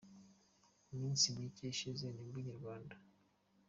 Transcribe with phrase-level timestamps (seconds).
[0.87, 2.95] Mu minsi micye ishize, nibwo Inyarwanda.